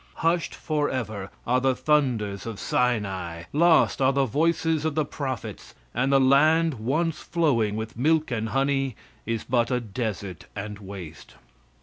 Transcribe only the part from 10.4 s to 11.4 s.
and waste.